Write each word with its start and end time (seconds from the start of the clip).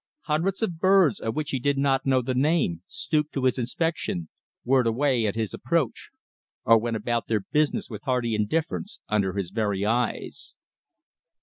Hundreds 0.21 0.63
of 0.63 0.79
birds, 0.79 1.19
of 1.19 1.35
which 1.35 1.51
he 1.51 1.59
did 1.59 1.77
not 1.77 2.07
know 2.07 2.23
the 2.23 2.33
name, 2.33 2.81
stooped 2.87 3.31
to 3.31 3.43
his 3.43 3.59
inspection, 3.59 4.29
whirred 4.65 4.87
away 4.87 5.27
at 5.27 5.35
his 5.35 5.53
approach, 5.53 6.09
or 6.65 6.79
went 6.79 6.97
about 6.97 7.27
their 7.27 7.41
business 7.51 7.87
with 7.87 8.01
hardy 8.05 8.33
indifference 8.33 8.97
under 9.09 9.33
his 9.33 9.51
very 9.51 9.85
eyes. 9.85 10.55